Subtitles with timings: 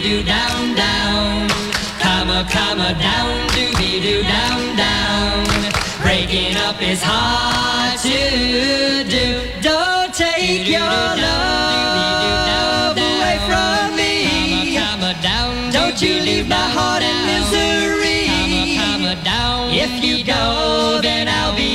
[0.00, 1.48] Do down down,
[1.98, 5.44] comma comma down, do be do down down.
[6.02, 9.42] Breaking up is hard to do.
[9.60, 11.18] Don't take your love
[12.96, 14.78] away from me.
[15.72, 18.78] Don't you leave my heart in misery.
[19.70, 21.67] If you go, then I'll be.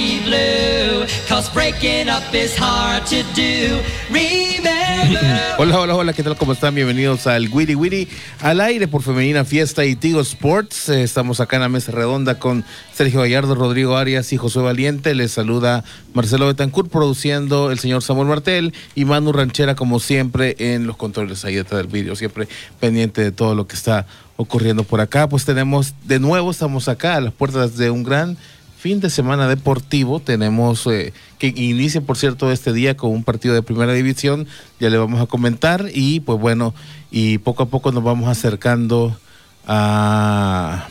[5.58, 6.38] Hola, hola, hola, ¿qué tal?
[6.38, 6.76] ¿Cómo están?
[6.76, 8.08] Bienvenidos al Wiri Wiri
[8.40, 10.90] al aire por Femenina Fiesta y Tigo Sports.
[10.90, 12.64] Eh, estamos acá en la mesa redonda con
[12.94, 15.16] Sergio Gallardo, Rodrigo Arias y José Valiente.
[15.16, 20.86] Les saluda Marcelo Betancourt produciendo el señor Samuel Martel y Manu Ranchera, como siempre, en
[20.86, 22.48] los controles ahí detrás del vídeo, siempre
[22.80, 25.28] pendiente de todo lo que está ocurriendo por acá.
[25.28, 28.38] Pues tenemos, de nuevo, estamos acá a las puertas de un gran
[28.84, 30.20] fin de semana deportivo.
[30.20, 34.46] Tenemos eh, que inicia, por cierto, este día con un partido de primera división.
[34.78, 36.76] Ya le vamos a comentar y pues bueno,
[37.10, 39.18] y poco a poco nos vamos acercando
[39.66, 40.90] a,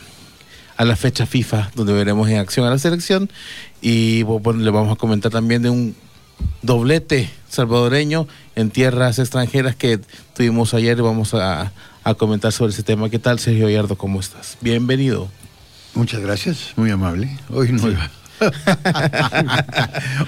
[0.75, 3.29] a la fecha FIFA, donde veremos en acción a la selección.
[3.79, 5.95] Y pues, bueno, le vamos a comentar también de un
[6.63, 9.99] doblete salvadoreño en tierras extranjeras que
[10.35, 11.71] tuvimos ayer y vamos a,
[12.03, 13.11] a comentar sobre ese tema.
[13.11, 13.95] ¿Qué tal, Sergio Gallardo?
[13.99, 14.57] ¿Cómo estás?
[14.61, 15.29] Bienvenido.
[15.95, 17.37] Muchas gracias, muy amable.
[17.49, 18.09] Hoy no iba.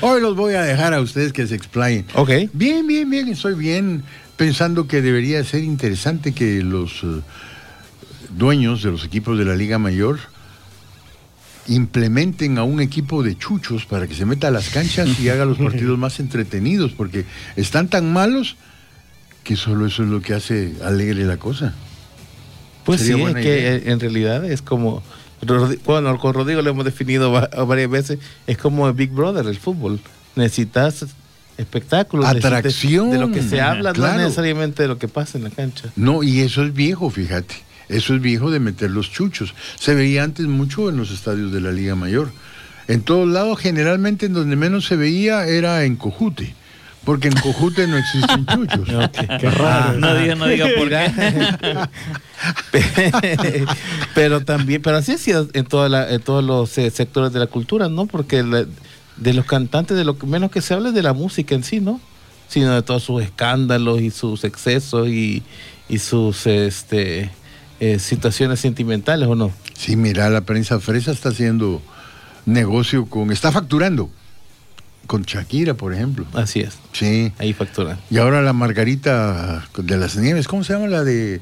[0.01, 2.05] Hoy los voy a dejar a ustedes que se explayen.
[2.13, 2.29] Ok.
[2.53, 4.03] Bien, bien, bien, estoy bien
[4.37, 7.21] pensando que debería ser interesante que los eh,
[8.37, 10.19] dueños de los equipos de la Liga Mayor
[11.67, 15.45] implementen a un equipo de chuchos para que se meta a las canchas y haga
[15.45, 17.25] los partidos más entretenidos, porque
[17.55, 18.55] están tan malos
[19.43, 21.73] que solo eso es lo que hace alegre la cosa.
[22.83, 23.93] Pues Sería sí, es que idea.
[23.93, 25.01] en realidad es como,
[25.85, 29.57] bueno, con Rodrigo lo hemos definido va- varias veces, es como el Big Brother, el
[29.57, 29.99] fútbol.
[30.35, 31.05] Necesitas
[31.57, 35.49] espectáculos, Atracción, de lo que se habla, no necesariamente de lo que pasa en la
[35.49, 35.89] cancha.
[35.95, 37.55] No, y eso es viejo, fíjate.
[37.87, 39.53] Eso es viejo de meter los chuchos.
[39.79, 42.31] Se veía antes mucho en los estadios de la Liga Mayor.
[42.87, 46.55] En todos lados, generalmente en donde menos se veía era en Cojute.
[47.05, 48.87] Porque en Cojute no existen chuchos.
[49.39, 49.99] Qué raro.
[49.99, 51.07] No diga, no diga por qué.
[54.15, 57.47] pero también, pero así sido en, toda la- en todos los eh, sectores de la
[57.47, 58.05] cultura, ¿no?
[58.07, 58.65] Porque la-
[59.17, 61.63] de los cantantes, de lo que menos que se habla es de la música en
[61.63, 62.01] sí, ¿no?
[62.47, 65.43] Sino de todos sus escándalos y sus excesos y,
[65.89, 67.29] y sus este,
[67.79, 69.51] eh, situaciones sentimentales, ¿o no?
[69.73, 71.81] Sí, mira, la prensa fresa está haciendo
[72.45, 73.31] negocio con.
[73.31, 74.09] Está facturando.
[75.07, 76.25] Con Shakira, por ejemplo.
[76.33, 77.31] Así es, Sí.
[77.37, 77.97] ahí facturan.
[78.09, 81.41] Y ahora la Margarita de las Nieves, ¿cómo se llama la de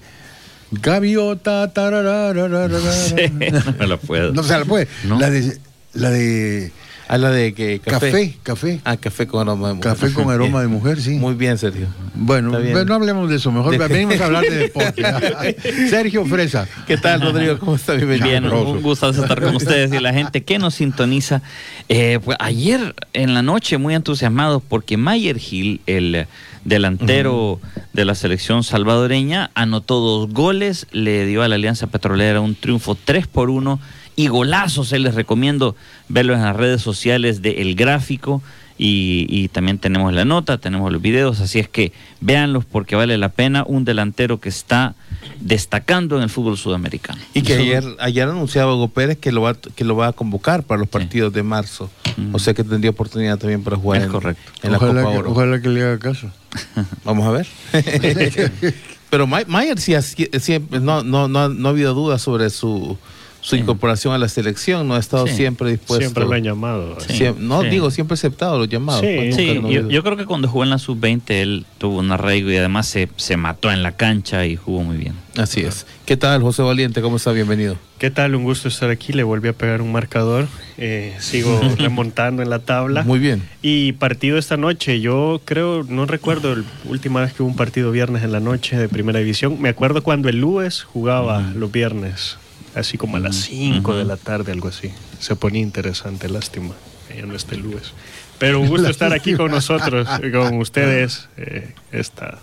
[0.72, 1.72] Gaviota?
[1.75, 4.34] no me lo puedo.
[4.34, 4.88] No se la puede.
[5.06, 5.19] No.
[5.19, 5.57] La de
[5.94, 6.72] la de
[7.08, 8.12] Habla de que café.
[8.12, 8.81] café, café.
[8.86, 9.91] Ah, café con aroma de mujer.
[9.94, 11.12] Café con aroma de mujer, sí.
[11.12, 11.88] Muy bien, Sergio.
[12.16, 12.86] bueno, bien.
[12.86, 15.03] no hablemos de eso, mejor De- venimos a hablar de deporte.
[15.90, 16.68] Sergio Fresa.
[16.88, 17.59] ¿Qué tal, Rodrigo?
[17.59, 17.94] ¿Cómo está?
[17.94, 18.28] Bienvenido.
[18.28, 18.72] Bien, Sabroso.
[18.72, 21.42] un gusto estar con ustedes y la gente que nos sintoniza.
[21.90, 26.25] Eh, pues, ayer en la noche muy entusiasmados porque Mayer Gil, el
[26.63, 27.59] delantero
[27.92, 32.96] de la selección salvadoreña, anotó dos goles, le dio a la Alianza Petrolera un triunfo
[32.96, 33.80] 3 por 1
[34.16, 34.90] y golazos.
[34.90, 35.75] Se les recomiendo
[36.09, 38.41] verlo en las redes sociales de El Gráfico.
[38.75, 41.91] Y, y también tenemos la nota, tenemos los videos, así es que
[42.22, 43.63] véanlos porque vale la pena.
[43.68, 44.96] Un delantero que está
[45.40, 47.22] destacando en el fútbol sudamericano.
[47.35, 50.63] Y que ayer, ayer anunciaba Hugo Pérez que lo va que lo va a convocar
[50.63, 51.91] para los partidos de marzo.
[52.18, 52.34] Mm.
[52.34, 54.51] O sea que tendría oportunidad también para jugar Es en, correcto.
[54.63, 55.31] en la ojalá, Copa que, Oro.
[55.31, 56.31] ojalá que le haga caso.
[57.06, 57.47] Vamos a ver.
[59.12, 62.98] Pero May- Mayer sí, ha- siempre, no, no, no, no ha habido dudas sobre su,
[63.44, 63.62] su Sí.
[63.62, 64.88] incorporación a la selección.
[64.88, 65.36] No ha estado Sí.
[65.36, 66.00] siempre dispuesto.
[66.00, 66.98] Siempre lo han llamado.
[67.07, 67.25] Sí.
[67.38, 67.68] No sí.
[67.68, 69.01] digo, siempre aceptado los llamados.
[69.01, 69.13] Sí.
[69.16, 71.66] pues, nunca Sí, no ha yo, yo creo que cuando jugó en la sub-20 él
[71.78, 75.13] tuvo un arraigo y además se, se mató en la cancha y jugó muy bien.
[75.38, 75.86] Así es.
[76.06, 77.01] ¿Qué tal, José Valiente?
[77.01, 77.31] ¿Cómo está?
[77.31, 77.75] Bienvenido.
[77.98, 78.36] ¿Qué tal?
[78.36, 79.13] Un gusto estar aquí.
[79.13, 80.48] Le volví a pegar un marcador.
[80.78, 83.04] Eh, sigo remontando en la tabla.
[83.04, 83.42] Muy bien.
[83.62, 85.01] Y partido esta noche.
[85.01, 88.78] Yo creo, no recuerdo la última vez que hubo un partido viernes en la noche
[88.78, 89.60] de primera división.
[89.62, 92.38] Me acuerdo cuando el Lues jugaba los viernes,
[92.75, 94.90] así como a las 5 de la tarde, algo así.
[95.20, 96.74] Se ponía interesante, lástima.
[97.16, 97.94] Ya no está el Lues.
[98.40, 102.40] Pero un gusto estar aquí con nosotros, con ustedes, eh, esta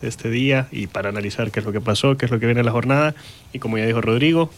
[0.00, 2.60] este día y para analizar qué es lo que pasó, qué es lo que viene
[2.60, 3.14] en la jornada.
[3.52, 4.48] Y como ya dijo Rodrigo,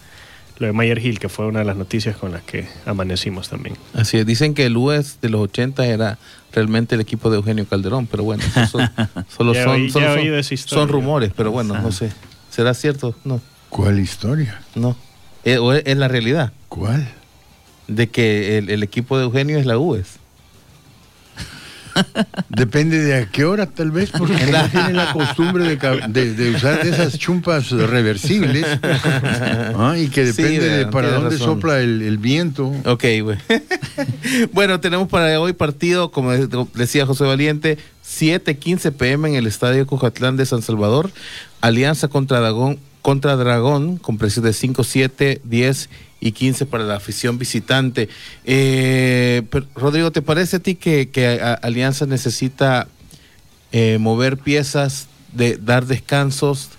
[0.59, 3.77] lo de Mayer Hill, que fue una de las noticias con las que amanecimos también.
[3.95, 6.19] Así es, dicen que el US de los 80 era
[6.53, 8.91] realmente el equipo de Eugenio Calderón, pero bueno, son-
[9.35, 10.11] solo son, ya
[10.69, 12.13] son rumores, pero bueno, no sé.
[12.51, 13.15] ¿Será cierto?
[13.25, 14.61] No, ¿Cuál historia?
[14.75, 14.97] no.
[15.45, 17.09] Eh, es, es la realidad ¿Cuál?
[17.89, 20.19] de que el, el equipo de Eugenio es la US.
[22.49, 26.35] Depende de a qué hora, tal vez, porque no tienen la costumbre de, ca- de-
[26.35, 31.55] de usar esas chumpas reversibles ah, y que Sí, depende de para dónde razón.
[31.57, 32.73] sopla el, el viento.
[32.85, 33.39] Ok, güey.
[34.53, 39.87] bueno, tenemos para hoy partido, como de- decía José Valiente, 7:15 pm en el Estadio
[39.87, 41.11] Cujatlán de San Salvador.
[41.61, 45.89] Alianza contra Dragón, contra Dragón con precios de 5, 7, 10
[46.21, 48.09] y 15 para la afición visitante.
[48.45, 51.27] Eh, pero, Rodrigo, ¿te parece a ti que, que
[51.63, 52.89] Alianza necesita
[53.73, 56.71] eh, mover piezas, de dar descansos,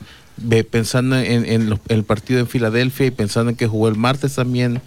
[0.72, 4.36] pensando en, en los- el partido en Filadelfia y pensando en que jugó el martes
[4.36, 4.82] también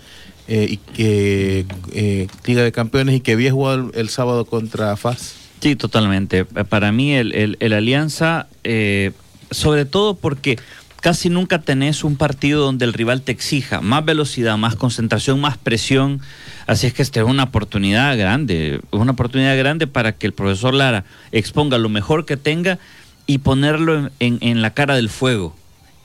[0.48, 4.94] eh, y que eh, Liga de Campeones y que había jugado el, el sábado contra
[4.96, 5.34] FAS?
[5.60, 6.44] Sí, totalmente.
[6.44, 9.12] Para mí el, el- el Alianza, eh,
[9.50, 10.58] sobre todo porque
[11.04, 15.58] casi nunca tenés un partido donde el rival te exija más velocidad, más concentración, más
[15.58, 16.22] presión.
[16.66, 20.72] Así es que esta es una oportunidad grande, una oportunidad grande para que el profesor
[20.72, 22.78] Lara exponga lo mejor que tenga
[23.26, 25.54] y ponerlo en, la cara del fuego.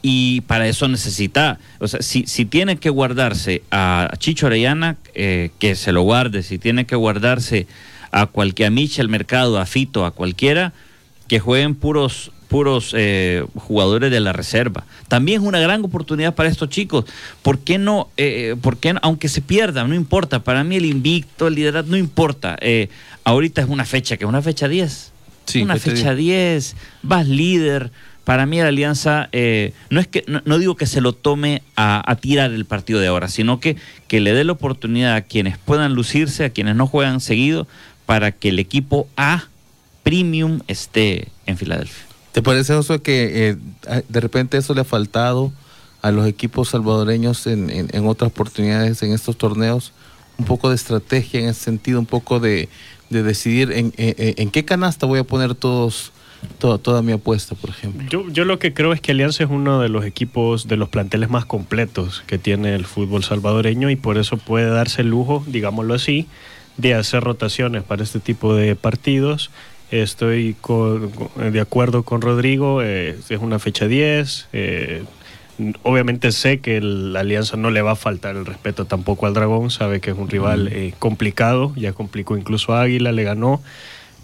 [0.01, 5.52] Y para eso necesita, o sea, si, si tiene que guardarse a Chicho Orellana, eh,
[5.60, 6.44] que se lo guarde.
[6.44, 7.68] Si tiene que guardarse
[8.12, 10.74] a cualquier, a Michel Mercado, a Fito, a cualquiera,
[11.30, 14.84] que jueguen puros puros eh, jugadores de la reserva.
[15.07, 17.06] También es una gran oportunidad para estos chicos.
[17.42, 18.10] ¿Por qué no?
[18.18, 19.00] eh, por qué no?
[19.04, 20.44] Aunque se pierda, no importa.
[20.44, 22.57] Para mí el invicto, el liderazgo, no importa.
[22.60, 22.90] Eh,
[23.24, 25.13] ahorita es una fecha, que es una fecha 10.
[25.46, 27.92] Sí, una fecha fecha 10, vas líder.
[28.24, 31.63] Para mí la alianza, eh, no es que, no, no digo que se lo tome
[31.75, 33.75] a, a tirar el partido de ahora, sino que,
[34.07, 37.68] que le dé la oportunidad a quienes puedan lucirse, a quienes no juegan seguido,
[38.06, 39.45] para que el equipo A
[40.04, 42.09] premium esté en Filadelfia.
[42.31, 45.52] ¿Te parece, Josué, que eh, de repente eso le ha faltado
[46.02, 49.92] a los equipos salvadoreños en, en- otras oportunidades en estos torneos?
[50.38, 52.70] Un poco de estrategia en ese sentido, un poco de,
[53.10, 56.14] de decidir en, en- qué canasta voy a poner todos,
[56.60, 58.08] to- toda mi apuesta, por ejemplo.
[58.10, 60.88] Yo, yo lo que creo es que Alianza es uno de los equipos, de los
[60.88, 65.44] planteles más completos que tiene el fútbol salvadoreño y por eso puede darse el lujo,
[65.48, 66.28] digámoslo así,
[66.78, 69.50] de hacer rotaciones para este tipo de partidos.
[69.92, 71.12] Estoy con-
[71.52, 74.48] de acuerdo con Rodrigo, eh, es una fecha 10.
[74.54, 75.04] eh,
[75.84, 79.34] obviamente sé que el- la Alianza no le va a faltar el respeto tampoco al
[79.34, 83.62] Dragón, sabe que es un rival eh, complicado, ya complicó incluso a Águila, le ganó.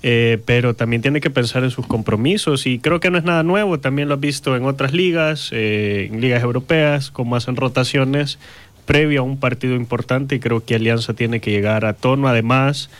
[0.04, 3.42] Eh, pero también tiene que pensar en sus compromisos y creo que no es nada
[3.42, 8.38] nuevo, también lo has visto en otras ligas, eh, en ligas europeas, cómo hacen rotaciones
[8.86, 12.28] previo a un partido importante y creo que Alianza tiene que llegar a tono.
[12.28, 12.92] Además,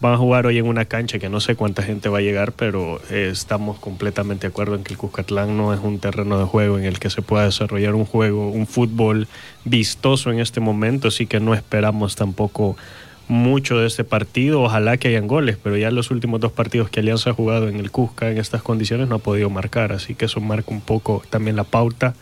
[0.00, 2.52] van a jugar hoy en una cancha que no sé cuánta gente va a llegar,
[2.52, 6.44] pero eh, estamos completamente de acuerdo en que el Cuscatlán no es un terreno de
[6.44, 9.26] juego en el que se pueda desarrollar un juego, un fútbol
[9.64, 12.76] vistoso en este momento, así que no esperamos tampoco
[13.28, 14.62] mucho de este partido.
[14.62, 17.76] Ojalá que hayan goles, pero ya los últimos dos partidos que Alianza ha jugado en
[17.76, 21.22] el Cusca en estas condiciones no ha podido marcar, así que eso marca un poco
[21.30, 22.14] también la pauta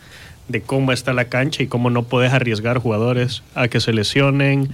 [0.47, 4.69] de cómo está la cancha y cómo no puedes arriesgar jugadores a que se lesionen,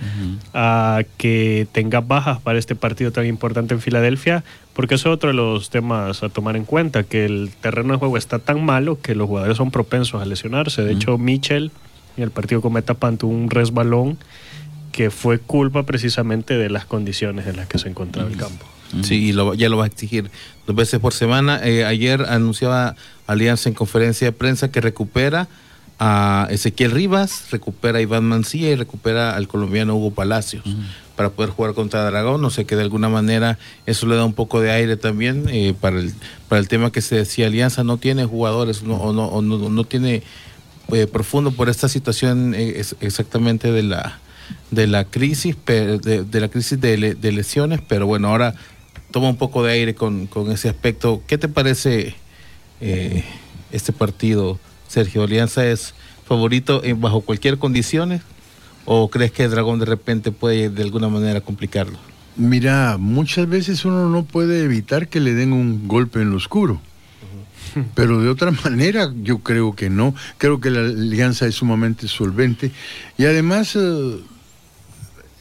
[0.54, 5.30] a que tengas bajas para este partido tan importante en Filadelfia, porque eso es otro
[5.30, 9.00] de los temas a tomar en cuenta, que el terreno de juego está tan malo
[9.02, 10.82] que los jugadores son propensos a lesionarse.
[10.82, 11.72] De hecho, Mitchell
[12.18, 14.18] en el partido con Metapan tuvo un resbalón
[14.92, 18.66] que fue culpa precisamente de las condiciones en las que se encontraba el campo.
[19.04, 20.30] Sí, y lo- ya lo va a exigir
[20.68, 21.60] dos veces por semana.
[21.64, 22.96] Eh, ayer anunciaba
[23.28, 25.48] Alianza en conferencia de prensa que recupera
[26.00, 30.64] a Ezequiel Rivas, recupera a Iván Mancilla y recupera al colombiano Hugo Palacios
[31.16, 32.42] para poder jugar contra Dragón.
[32.42, 35.76] No sé que de alguna manera eso le da un poco de aire también eh,
[35.80, 36.12] para, el,
[36.50, 39.70] para el tema que se decía Alianza no tiene jugadores no, o no, o no,
[39.70, 40.24] no tiene
[40.92, 44.20] eh, profundo por esta situación eh, es- exactamente de la
[44.72, 48.56] de la crisis de, de la crisis de, de lesiones pero bueno ahora
[49.12, 52.16] toma un poco de aire con, con ese aspecto ¿qué te parece
[52.80, 53.24] eh,
[53.72, 55.94] este partido Sergio Alianza es
[56.26, 58.22] favorito en- bajo cualquier condiciones
[58.86, 61.98] o crees que el Dragón de repente puede de alguna manera complicarlo
[62.38, 66.82] Mira, muchas veces uno no puede evitar que le den un golpe en lo oscuro.
[67.94, 70.16] Pero de otra manera, yo creo que no.
[70.38, 72.72] Creo que la alianza es sumamente solvente.
[73.18, 74.18] Y además, eh,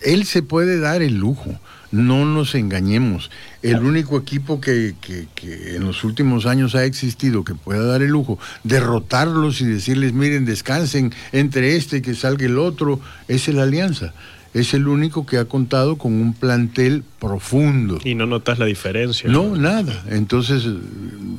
[0.03, 1.55] él se puede dar el lujo
[1.93, 3.31] No nos engañemos.
[3.63, 8.03] El único equipo que, que- que en los últimos años ha existido que pueda dar
[8.03, 13.49] el lujo, derrotarlos y decirles, miren, descansen entre este y que salga el otro, es
[13.49, 14.15] el Alianza.
[14.53, 17.99] Es el único que ha contado con un plantel profundo.
[18.05, 19.31] Y no notas la diferencia.
[19.31, 20.05] No, nada.
[20.09, 20.65] Entonces,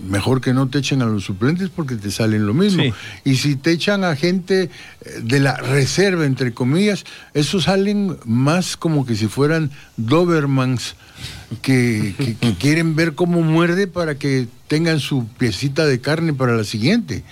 [0.07, 2.83] mejor que no te echen a los suplentes porque te salen lo mismo.
[2.83, 2.93] Sí.
[3.25, 4.63] Y si te echan a gente
[5.01, 7.03] eh, de la reserva, entre comillas,
[7.33, 10.95] esos salen más como que si fueran Dobermans
[11.61, 16.55] que, que- que quieren ver cómo muerde para que tengan su piecita de carne para
[16.55, 17.23] la siguiente.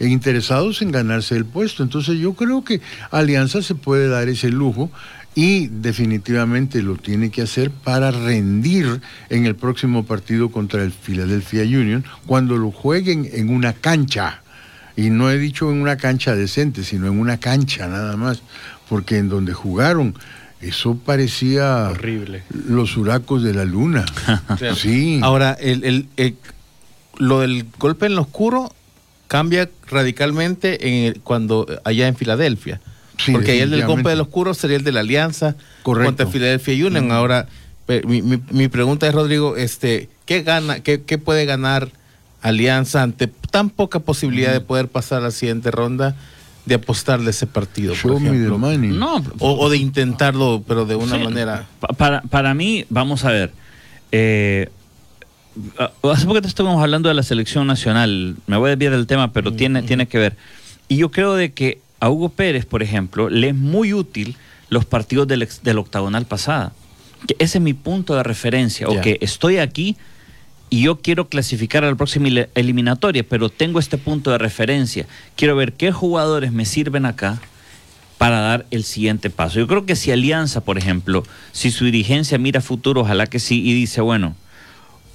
[0.00, 1.84] E interesados en ganarse el puesto.
[1.84, 2.80] Entonces yo creo que
[3.12, 4.90] Alianza se puede dar ese lujo
[5.34, 9.00] y definitivamente lo tiene que hacer para rendir
[9.30, 14.42] en el próximo partido contra el Philadelphia Union cuando lo jueguen en una cancha.
[14.96, 18.42] Y no he dicho en una cancha decente, sino en una cancha nada más,
[18.88, 20.14] porque en donde jugaron
[20.60, 22.42] eso parecía Horrible.
[22.68, 24.04] los huracos de la luna.
[24.76, 25.18] Sí.
[25.22, 26.36] Ahora, el, el- el-
[27.18, 28.72] lo del golpe en lo oscuro
[29.28, 32.80] cambia radicalmente en el- cuando allá en Filadelfia.
[33.18, 36.08] Sí, Porque ahí el del golpe del oscuro sería el de la alianza Correcto.
[36.08, 37.12] contra Philadelphia Union.
[37.12, 37.46] Ahora,
[38.06, 41.90] mi, mi- mi pregunta es, Rodrigo, este, ¿qué gana, qué, qué puede ganar
[42.42, 46.14] Alianza ante tan poca posibilidad de poder pasar a la siguiente ronda
[46.66, 47.92] de apostarle ese partido?
[47.94, 48.58] por Show me the ejemplo?
[48.58, 48.90] money.
[48.90, 51.22] No, O, o de intentarlo, pero de una Sí.
[51.24, 51.66] manera.
[51.80, 53.52] Pa- Para, para mí, vamos a ver.
[54.12, 54.68] eh,
[56.02, 58.36] hace poco estuvimos hablando de la selección nacional.
[58.46, 60.36] Me voy a desviar del tema, pero tiene, tiene que ver.
[60.88, 64.36] Y yo creo de que a Hugo Pérez, por ejemplo, le es muy útil
[64.68, 66.74] los partidos del, octagonal pasada.
[67.26, 68.86] Que ese es mi punto de referencia.
[68.86, 68.92] Ya.
[68.92, 69.96] O que estoy aquí
[70.68, 75.06] y yo quiero clasificar a la próxima eliminatoria, pero tengo este punto de referencia.
[75.34, 77.40] Quiero ver qué jugadores me sirven acá
[78.18, 79.58] para dar el siguiente paso.
[79.58, 83.66] Yo creo que si Alianza, por ejemplo, si su dirigencia mira futuro, ojalá que sí,
[83.66, 84.36] y dice, bueno,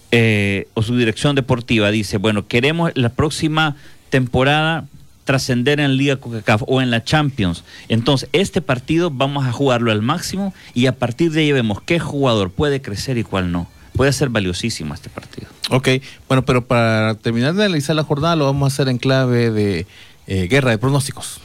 [0.10, 3.76] eh, o su dirección deportiva dice, bueno, queremos la próxima
[4.10, 4.88] temporada
[5.30, 7.64] trascender en Liga CONCACAF o en la Champions.
[7.88, 12.00] Entonces, este partido vamos a jugarlo al máximo y a partir de ahí vemos qué
[12.00, 13.68] jugador puede crecer y cuál no.
[13.94, 15.48] Puede ser valiosísimo este partido.
[15.70, 15.90] Ok,
[16.28, 19.86] bueno, pero para terminar de analizar la jornada lo vamos a hacer en clave de
[20.26, 21.40] eh, guerra de pronósticos.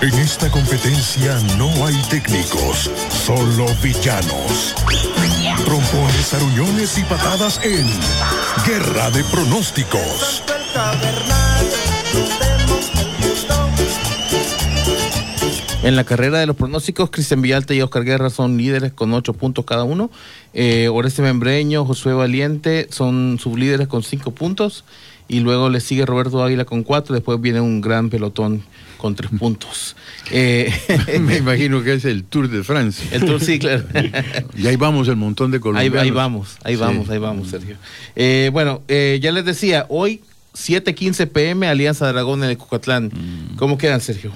[0.00, 2.88] En esta competencia no hay técnicos,
[3.26, 4.76] solo villanos.
[5.64, 7.84] Trompones, aruñones y patadas en
[8.64, 10.44] Guerra de Pronósticos.
[15.82, 19.34] En la carrera de los pronósticos, Cristian Villalta y Oscar Guerra son líderes con ocho
[19.34, 20.10] puntos cada uno.
[20.52, 24.84] Eh, Oreste Membreño, Josué Valiente son sublíderes con cinco puntos.
[25.28, 27.14] Y luego le sigue Roberto Águila con cuatro.
[27.14, 28.62] Después viene un gran pelotón
[28.96, 29.94] con tres puntos.
[30.32, 30.72] Eh,
[31.20, 33.04] Me imagino que es el Tour de France.
[33.12, 33.84] el tour, sí, claro.
[34.56, 36.02] Y ahí vamos el montón de colombianos.
[36.02, 36.80] ahí vamos, ahí Sí.
[36.80, 37.76] vamos, ahí vamos, Sergio.
[38.16, 40.20] Eh, bueno, ya les decía, hoy
[40.56, 43.10] 7:15 pm, Alianza Dragón en el Cucatlán.
[43.56, 44.32] ¿Cómo quedan, Sergio?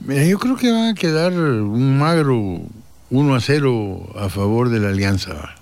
[0.00, 2.60] Mira, yo creo que va a quedar un magro
[3.10, 5.54] 1 a 0 a favor de la alianza.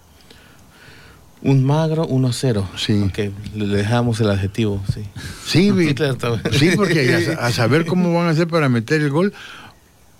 [1.42, 2.64] Un magro 1-0.
[2.76, 3.02] Sí.
[3.02, 5.02] Ok, le dejamos el adjetivo, sí.
[5.44, 6.42] Sí, Sí, claro, está bien.
[6.52, 9.34] sí, porque a, a saber cómo van a hacer para meter el gol,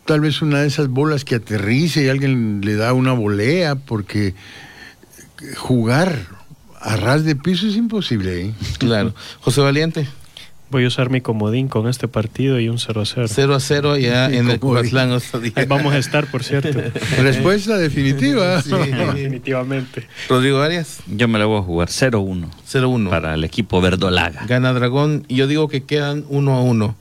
[0.05, 4.35] tal vez una de esas bolas que aterrice y alguien le da una volea, porque
[5.57, 6.27] jugar
[6.83, 8.47] a ras de piso es imposible.
[8.47, 8.55] ¿eh?
[8.79, 9.15] Claro.
[9.41, 10.07] José Valiente,
[10.73, 13.27] Voy a usar mi comodín con este partido y un 0 a 0.
[13.29, 15.53] 0 a 0 ya en el día.
[15.55, 16.71] Ahí vamos a estar, por cierto.
[17.19, 18.63] Respuesta definitiva.
[18.63, 18.71] Sí.
[18.71, 20.09] Definitivamente.
[20.31, 23.11] Rodrigo Arias, Yo me la voy a jugar 0-1 0-1.
[23.11, 24.47] para el equipo verdolaga.
[24.47, 26.97] Gana Dragón y yo digo que quedan 1 a 1.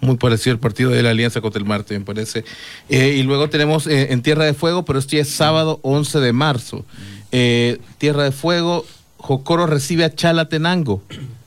[0.00, 2.44] Muy parecido al partido de la Alianza contra el Marte, me parece.
[2.88, 6.20] Eh, y luego tenemos eh, en Tierra de Fuego, pero esto ya es sábado 11
[6.20, 6.84] de marzo.
[7.32, 8.84] Eh, Tierra de Fuego,
[9.18, 11.02] Jocoro recibe a Chalatenango,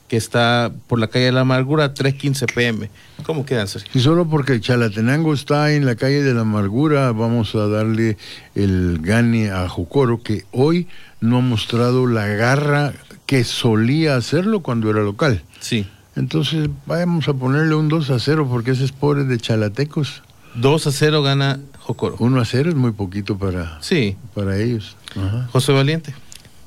[0.08, 2.90] que está por la calle de la Amargura, 3.15 pm.
[3.24, 3.90] ¿Cómo quedan, Sergio?
[3.94, 8.16] Y solo porque Chalatenango está en la calle de la amargura, vamos a darle
[8.54, 10.88] el gane a Jocoro, que hoy
[11.20, 12.92] no ha mostrado la garra
[13.26, 15.42] que solía hacerlo cuando era local.
[15.60, 15.86] Sí.
[16.16, 20.22] Entonces, vamos a ponerle un 2 a 0 porque ese es pobre de chalatecos.
[20.56, 22.16] 2 a 0 gana Jocoro.
[22.18, 24.16] 1 a 0 es muy poquito para, Sí.
[24.34, 24.96] para ellos.
[25.16, 25.48] Ajá.
[25.52, 26.14] José Valiente.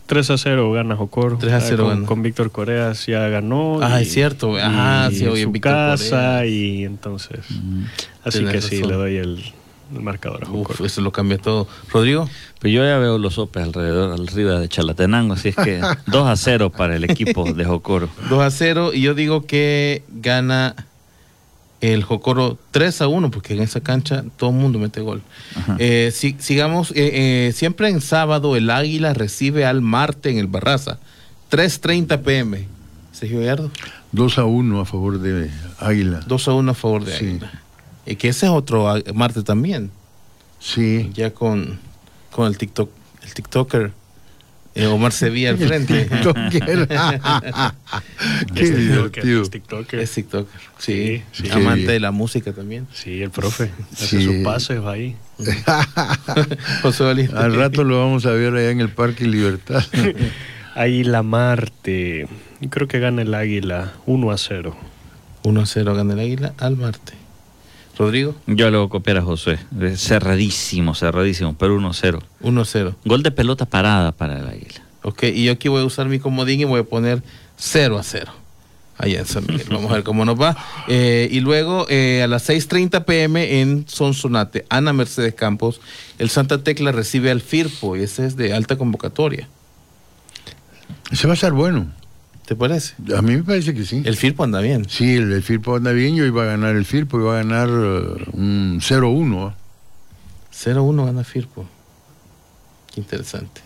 [0.08, 1.38] 3 a 0 gana Jocoro.
[1.40, 2.06] 3 a 0 con, gana.
[2.08, 3.80] con Víctor Coreas ya ganó.
[3.82, 4.56] Ah, y- es cierto.
[4.58, 6.48] Ajá, y sí, en su Víctor casa Coreas.
[6.48, 7.40] y entonces.
[8.24, 8.90] Así Tenés que sí, razón.
[8.92, 9.44] le doy el,
[9.96, 10.86] el marcador a Uf, Jocoro.
[10.86, 11.68] eso lo cambia todo.
[11.92, 12.30] Rodrigo.
[12.60, 16.36] Pero yo ya veo los sopes alrededor, arriba de Chalatenango, así es que 2 a
[16.36, 18.08] 0 para el equipo de Jocoro.
[18.30, 20.76] 2 a 0 y yo digo que gana
[21.94, 25.22] el Jocoro 3 a 1, porque en esa cancha todo el mundo mete gol.
[25.80, 30.48] Eh, si- sigamos, eh, eh, siempre en sábado el Águila recibe al Marte en el
[30.48, 31.00] Barraza,
[31.50, 32.68] 3.30 pm.
[33.12, 33.72] Sergio Gallardo,
[34.12, 35.50] 2 a 1 a favor de
[35.80, 36.20] Águila.
[36.28, 37.26] 2 a 1 a favor de Sí.
[37.26, 37.62] Águila.
[38.06, 39.90] Y que ese es otro Marte también,
[40.60, 41.10] Sí.
[41.14, 41.80] ya con,
[42.32, 42.90] con el TikTok,
[43.24, 43.92] el TikToker
[44.88, 46.06] Omar Sevilla al frente.
[46.06, 46.88] TikToker.
[48.54, 49.42] Qué Es divertido.
[49.44, 50.00] Es TikToker.
[50.00, 51.52] Es TikToker, sí, Sí, sí.
[51.52, 52.88] amante de la música también.
[52.94, 53.72] Sí, el profe.
[53.94, 54.26] Hace Sí.
[54.26, 55.16] sus pases ahí.
[56.82, 57.04] José.
[57.36, 59.84] Al rato lo vamos a ver allá en el Parque Libertad.
[60.76, 62.28] Águila Marte.
[62.62, 64.76] Yo creo que gana el Águila 1 a 0.
[65.44, 67.14] 1 a 0 gana el Águila al Marte.
[67.98, 69.58] Rodrigo, Yo le voy a copiar a Josué.
[69.82, 72.22] Eh, Cerradísimo, cerradísimo, pero 1-0.
[72.42, 72.96] 1 a 0.
[73.06, 74.82] Gol de pelota parada para el Águila.
[75.04, 77.24] Ok, y yo aquí voy a usar mi comodín y voy a poner
[77.58, 78.32] 0 a 0.
[78.98, 79.68] Allá en San Miguel.
[79.70, 80.56] Vamos a ver cómo nos va.
[80.88, 85.82] Eh, y luego eh, a las 6:30 pm en Sonsonate, Ana Mercedes Campos,
[86.18, 89.50] el Santa Tecla recibe al Firpo y ese es de alta convocatoria.
[91.12, 91.88] Se va a estar bueno.
[92.48, 92.94] ¿Te parece?
[93.18, 94.04] A mí me parece que sí.
[94.06, 94.88] El Firpo anda bien.
[94.88, 96.16] Sí, el, el Firpo anda bien.
[96.16, 99.50] Yo iba a ganar el Firpo, iba a ganar eh, un 0-1.
[99.50, 99.56] ¿ah?
[100.54, 101.66] 0-1 gana Firpo.
[102.94, 103.62] Qué interesante.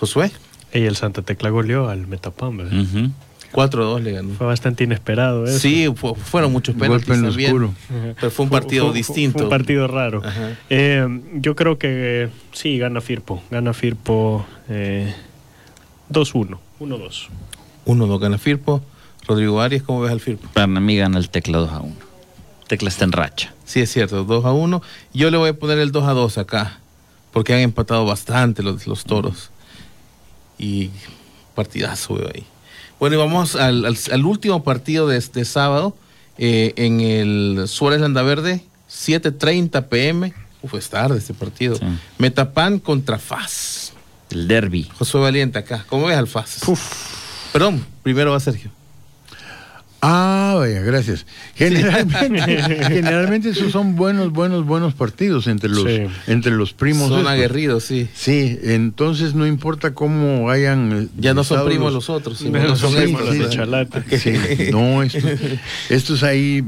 [0.00, 0.30] Josué,
[0.72, 2.56] Y el Santa Tecla goleó al Metapam.
[2.56, 2.80] ¿verdad?
[2.80, 3.10] Ujú.
[3.52, 4.34] 4-2 le ganó.
[4.34, 5.58] Fue bastante inesperado eso.
[5.60, 7.74] Sí, fu- fueron muchos penaltis Golpe en oscuro.
[8.20, 9.38] Pero fue un partido Fue- fue- distinto.
[9.38, 10.20] Fue un partido raro.
[10.68, 13.42] Eh, yo creo que eh, sí, gana Firpo.
[13.50, 15.14] Gana Firpo eh,
[16.10, 16.58] 2-1.
[16.80, 17.28] 1-2.
[17.88, 18.82] 1-2 gana Firpo.
[19.26, 20.48] Rodrigo Arias, ¿cómo ves al Firpo?
[20.52, 21.94] Para mí gana el Tecla 2 a 1.
[22.68, 23.52] Tecla está en racha.
[23.64, 24.82] Sí, es cierto, 2 a 1.
[25.14, 26.78] Yo le voy a poner el 2 a 2 acá,
[27.32, 29.50] porque han empatado bastante los, los toros.
[30.58, 30.90] Y
[31.54, 32.44] partidazo veo ahí.
[33.00, 35.96] Bueno, y vamos al, al- al último partido de este sábado,
[36.36, 40.34] eh, en el Suárez Landaverde, 7.30 pm.
[40.62, 41.76] Uf, es tarde este partido.
[41.76, 41.84] Sí.
[42.18, 43.92] Metapan contra FAS.
[44.30, 44.88] El derby.
[44.98, 45.84] Josué Valiente acá.
[45.88, 46.60] ¿Cómo ves al FAS?
[47.52, 48.70] Perdón, primero va Sergio.
[50.00, 51.26] Ah, vaya, gracias.
[51.56, 56.02] Generalmente, generalmente esos son buenos, buenos, buenos partidos entre los, Sí.
[56.28, 57.08] entre los primos.
[57.08, 57.32] Son estos.
[57.32, 58.08] aguerridos, sí.
[58.14, 60.92] Sí, entonces no importa cómo hayan.
[60.92, 63.48] eh, Ya no son primos los otros, sino No, son sí, estos, los de.
[63.48, 64.18] Chalate.
[64.20, 65.26] Sí, no, esto-
[65.88, 66.62] estos ahí,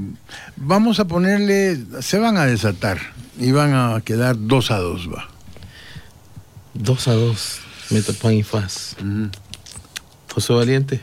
[0.56, 2.98] vamos a ponerle, se van a desatar
[3.38, 5.28] y van a quedar dos a dos, va.
[6.74, 7.58] 2 a 2.
[7.90, 8.96] Metapan y FAS.
[9.00, 9.28] Ujú.
[10.34, 11.00] José Valiente.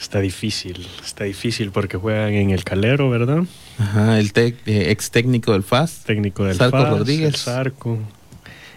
[0.00, 0.86] Está difícil.
[1.04, 3.44] Está difícil porque juegan en el Calero, ¿verdad?
[3.78, 6.02] Ajá, el tec- eh, ex técnico del FAS.
[6.04, 7.28] Técnico del Sarco FAS, Rodríguez.
[7.28, 7.98] el Sarco.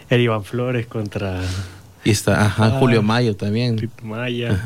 [0.09, 1.41] Erivan Flores contra
[2.03, 2.79] Y está, ajá, Ah.
[2.79, 3.75] Julio Mayo también.
[3.77, 4.63] Tito Maya.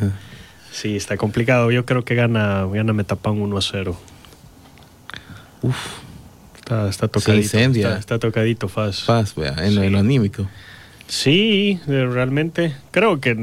[0.72, 1.72] Sí, está complicado.
[1.72, 3.98] Yo creo que gana, gana Metapan 1 a 0.
[5.62, 5.76] Uf,
[6.58, 7.42] Está, está tocadito.
[7.44, 7.88] incendia.
[7.88, 9.04] Está, está tocadito FAS.
[9.04, 9.78] FAS, vea, en, Sí.
[9.80, 10.48] en lo anímico.
[11.10, 12.76] Sí, realmente.
[12.92, 13.34] Creo que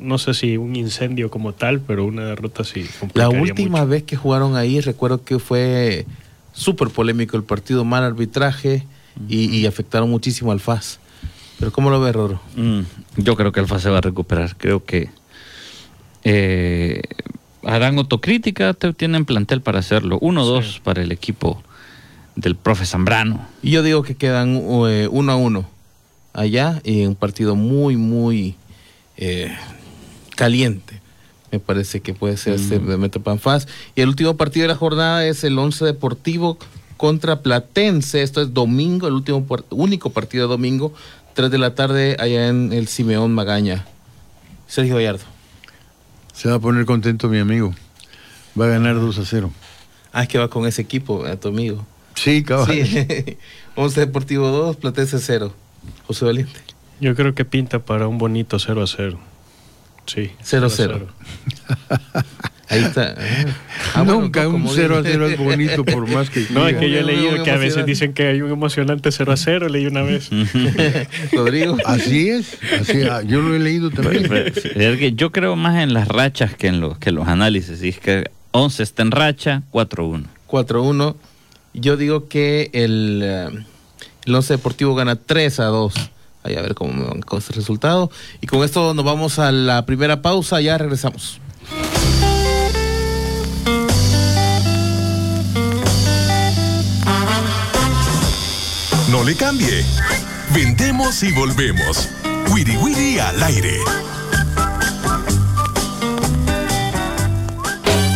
[0.00, 2.86] no sé si un incendio como tal, pero una derrota sí.
[3.14, 3.88] La última mucho.
[3.88, 6.06] vez que jugaron ahí, recuerdo que fue
[6.52, 8.86] súper polémico el partido, mal arbitraje
[9.28, 11.00] y, y afectaron muchísimo al FAS.
[11.58, 12.40] Pero ¿cómo lo ves, Rodro?
[12.56, 12.82] Mm,
[13.16, 14.56] yo creo que el FAS se va a recuperar.
[14.56, 15.10] Creo que
[16.24, 17.02] eh,
[17.64, 20.20] harán autocrítica, te- tienen plantel para hacerlo.
[20.20, 21.62] 1-2 para el equipo
[22.36, 23.44] del profe Zambrano.
[23.60, 24.56] Y yo digo que quedan
[24.88, 25.68] eh, uno a uno
[26.32, 28.56] allá y un partido muy, muy
[29.16, 29.54] eh,
[30.36, 31.00] caliente.
[31.50, 33.68] Me parece que puede ser este de Metapan FAS.
[33.94, 36.58] Y el último partido de la jornada es el 11 Deportivo
[36.96, 38.22] contra Platense.
[38.22, 40.94] Esto es domingo, el último único partido de domingo,
[41.34, 43.84] 3 de la tarde allá en el Simeón Magaña.
[44.66, 45.24] Sergio Gallardo.
[46.32, 47.74] Se va a poner contento mi amigo.
[48.58, 49.52] Va a ganar 2 a 0.
[50.12, 51.84] Ah, es que va con ese equipo, a tu amigo.
[52.14, 52.66] Sí, cabal.
[52.66, 53.36] Sí,
[53.76, 55.52] 11 Deportivo 2, Platense 0.
[56.06, 56.60] José Valiente.
[57.00, 59.18] Yo creo que pinta para un bonito 0 a 0.
[60.06, 60.30] Sí.
[60.42, 61.08] 0 a 0
[61.90, 62.12] 0.
[62.68, 63.14] Ahí está.
[63.94, 65.12] Ah, bueno, Nunca un como 0 a dice.
[65.12, 67.84] 0 es bonito por más que No, es que yo he leído que a veces
[67.84, 70.30] dicen que hay un emocionante 0 a 0, leí una vez.
[71.32, 71.76] Rodrigo.
[71.84, 74.32] Así es, así, ah, yo lo he leído también.
[74.32, 77.82] Es que yo creo más en las rachas que en, lo, que en los análisis.
[77.82, 80.24] Y es que 11 está en racha, 4-1.
[80.48, 81.16] 4-1.
[81.74, 83.64] Yo digo que el, eh,
[84.24, 85.94] el Once Deportivo gana 3 a 2.
[86.44, 88.10] Ahí a ver cómo me van con este resultado.
[88.40, 90.60] Y con esto nos vamos a la primera pausa.
[90.60, 91.40] Ya regresamos.
[99.10, 99.84] No le cambie.
[100.54, 102.08] Vendemos y volvemos.
[102.50, 103.78] Wiri Wiri al aire.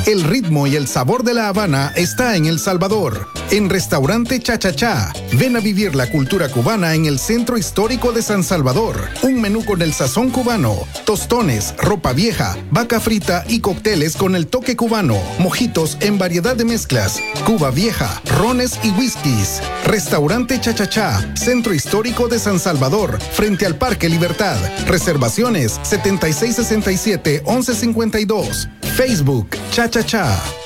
[0.07, 5.12] El ritmo y el sabor de La Habana está en El Salvador, en Restaurante Cha-Cha-Cha.
[5.32, 8.96] Ven a vivir la cultura cubana en el Centro Histórico de San Salvador.
[9.22, 14.46] Un menú con el sazón cubano, tostones, ropa vieja, vaca frita y cócteles con el
[14.46, 19.61] toque cubano, mojitos en variedad de mezclas, Cuba vieja, rones y whiskies.
[19.85, 24.56] Restaurante Cha-Cha-Cha, Centro Histórico de San Salvador, frente al Parque Libertad.
[24.87, 28.68] Reservaciones 7667-1152.
[28.96, 30.65] Facebook Cha-Cha-Cha.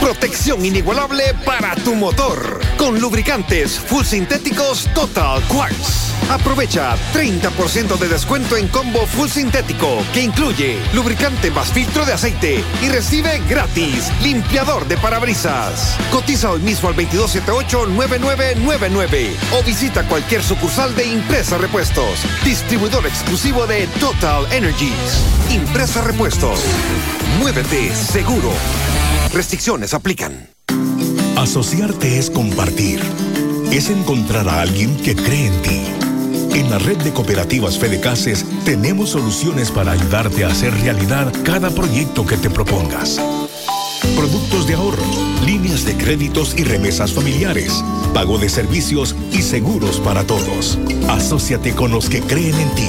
[0.00, 2.60] Protección inigualable para tu motor.
[2.78, 6.14] Con lubricantes full sintéticos Total Quartz.
[6.30, 12.62] Aprovecha 30% de descuento en combo full sintético que incluye lubricante más filtro de aceite
[12.80, 15.96] y recibe gratis limpiador de parabrisas.
[16.12, 22.20] Cotiza hoy mismo al 2278-9999 o visita cualquier sucursal de Impresa Repuestos.
[22.44, 25.24] Distribuidor exclusivo de Total Energies.
[25.50, 26.60] Impresa Repuestos.
[27.40, 28.52] Muévete seguro.
[29.32, 30.48] Restricciones aplican.
[31.36, 33.00] Asociarte es compartir.
[33.70, 35.82] Es encontrar a alguien que cree en ti.
[36.58, 42.26] En la red de cooperativas Fedecases tenemos soluciones para ayudarte a hacer realidad cada proyecto
[42.26, 43.20] que te propongas.
[44.16, 45.04] Productos de ahorro,
[45.44, 50.78] líneas de créditos y remesas familiares, pago de servicios y seguros para todos.
[51.08, 52.88] Asociate con los que creen en ti.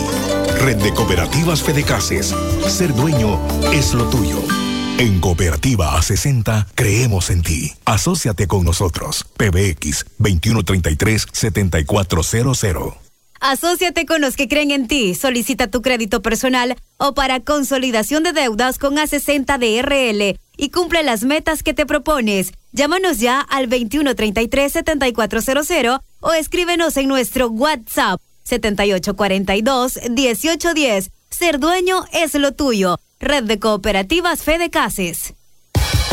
[0.61, 2.33] Red de Cooperativas Fedecases.
[2.67, 3.39] Ser dueño
[3.73, 4.41] es lo tuyo.
[4.99, 7.71] En Cooperativa A60 creemos en ti.
[7.85, 9.25] Asociate con nosotros.
[9.37, 12.97] PBX 2133-7400.
[13.39, 15.15] Asociate con los que creen en ti.
[15.15, 21.23] Solicita tu crédito personal o para consolidación de deudas con A60 DRL y cumple las
[21.23, 22.51] metas que te propones.
[22.73, 31.09] Llámanos ya al 2133-7400 o escríbenos en nuestro WhatsApp 7842-1810.
[31.29, 32.99] Ser dueño es lo tuyo.
[33.19, 35.33] Red de Cooperativas Fede Cases.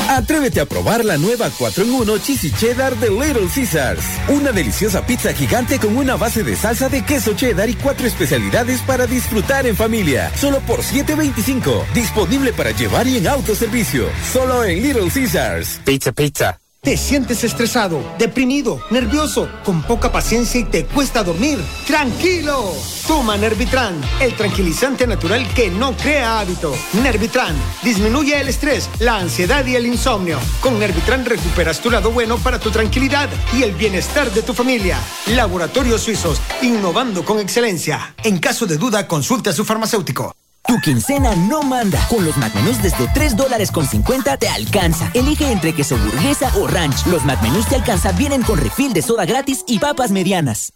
[0.09, 4.05] Atrévete a probar la nueva 4 en 1 Cheesy Cheddar de Little Caesars.
[4.29, 8.81] Una deliciosa pizza gigante con una base de salsa de queso cheddar y cuatro especialidades
[8.83, 10.31] para disfrutar en familia.
[10.37, 11.92] Solo por 7.25.
[11.92, 14.09] Disponible para llevar y en autoservicio.
[14.33, 15.81] Solo en Little Caesars.
[15.85, 16.61] Pizza, pizza.
[16.87, 21.59] ¿Te sientes estresado, deprimido, nervioso, con poca paciencia y te cuesta dormir?
[21.85, 22.72] ¡Tranquilo!
[23.09, 26.72] Toma Nervitran, el tranquilizante natural que no crea hábito.
[27.03, 30.38] Nervitran disminuye el estrés, la ansiedad y el insomnio.
[30.61, 34.96] Con Nervitran recuperas tu lado bueno para tu tranquilidad y el bienestar de tu familia.
[35.35, 38.14] Laboratorios Suizos, innovando con excelencia.
[38.22, 40.36] En caso de duda, consulte a su farmacéutico.
[40.66, 42.05] Tu quincena no manda.
[42.09, 45.11] Con los McMenús desde 3 dólares con 50 te alcanza.
[45.14, 47.07] Elige entre queso burguesa o ranch.
[47.07, 50.72] Los McMenús te alcanza vienen con refil de soda gratis y papas medianas.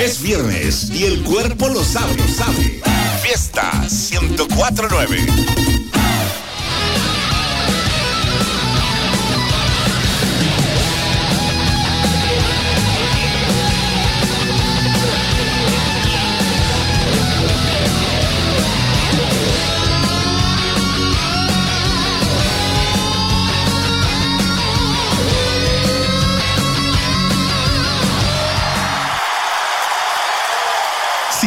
[0.00, 2.82] Es viernes y el cuerpo lo sabe, lo sabe.
[3.22, 5.75] Fiesta 1049.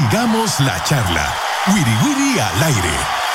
[0.09, 1.31] Sigamos la charla.
[1.67, 3.28] Wiri Wiri al aire.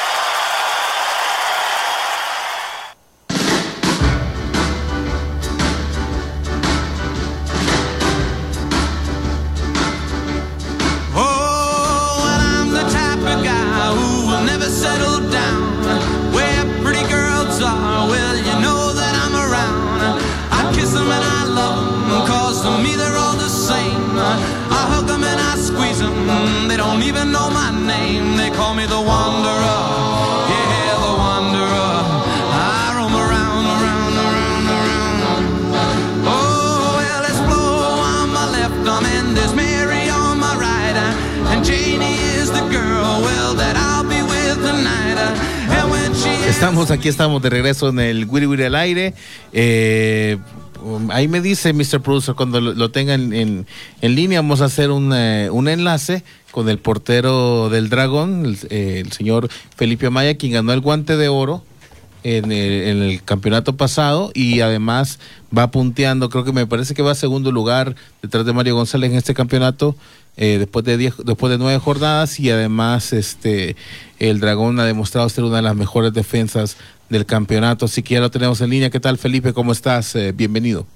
[46.64, 49.12] Estamos aquí, estamos de regreso en el Wiri Wiri al aire.
[49.52, 50.38] Eh,
[50.82, 52.00] um, ahí me dice Mr.
[52.00, 53.34] Producer, cuando lo, lo tenga en,
[54.00, 58.58] en- línea, vamos a hacer un, eh, un enlace con el portero del Dragón, el,
[58.70, 61.62] eh, señor Felipe Amaya, quien ganó el guante de oro
[62.22, 65.18] en el campeonato pasado y además
[65.56, 69.10] va punteando, creo que me parece que va a segundo lugar detrás de Mario González
[69.10, 69.94] en este campeonato
[70.36, 73.76] eh, después de diez, después de nueve jornadas y además este
[74.18, 76.76] el Dragón ha demostrado ser una de las mejores defensas
[77.08, 78.90] del campeonato, así que ya lo tenemos en línea.
[78.90, 79.52] ¿Qué tal Felipe?
[79.52, 80.14] ¿Cómo estás?
[80.16, 80.86] Eh, bienvenido.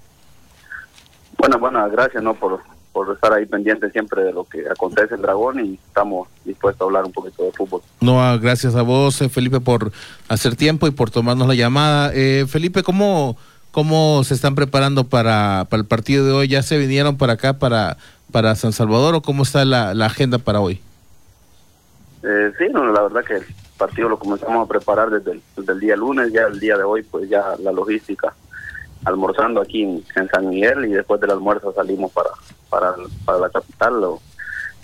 [1.36, 2.34] Bueno, bueno, gracias ¿no?
[2.34, 2.60] por,
[2.92, 6.84] por estar ahí pendiente siempre de lo que acontece en Dragón y estamos dispuestos a
[6.86, 7.82] hablar un poquito de fútbol.
[8.00, 9.92] No, ah, gracias a vos, eh, Felipe, por
[10.28, 12.10] hacer tiempo y por tomarnos la llamada.
[12.12, 13.36] Eh, Felipe, ¿cómo,
[13.70, 16.48] ¿cómo se están preparando para, para el partido de hoy?
[16.48, 17.98] ¿Ya se vinieron para acá, para,
[18.30, 20.80] para San Salvador, o cómo está la, la agenda para hoy?
[22.22, 25.96] Eh, sí, no, la verdad que el partido lo comenzamos a preparar desde el, día
[25.96, 28.34] lunes, ya el día de hoy, pues ya la logística,
[29.04, 32.30] almorzando aquí en, San Miguel y después del almuerzo salimos para,
[32.68, 33.94] para, para la capital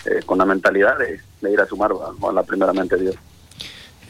[0.07, 3.17] eh, con la mentalidad de, de ir a sumar a, a la primeramente Dios.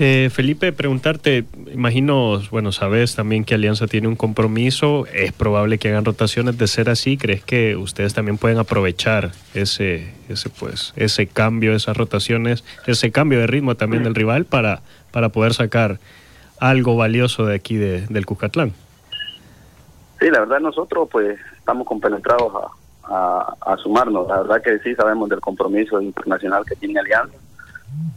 [0.00, 5.88] Eh, Felipe, preguntarte, imagino, bueno, sabes también que Alianza tiene un compromiso, es probable que
[5.88, 11.28] hagan rotaciones de ser así, ¿crees que ustedes también pueden aprovechar ese, ese, pues, ese
[11.28, 14.80] cambio, esas rotaciones, ese cambio de ritmo también del rival para,
[15.12, 16.00] para poder sacar
[16.59, 18.72] algo valioso de aquí de- del Cucatlán?
[20.18, 22.52] Sí, la verdad nosotros pues estamos compenetrados
[23.04, 24.26] a, a, a sumarnos.
[24.26, 27.37] La verdad que sí sabemos del compromiso internacional que tiene Alianza.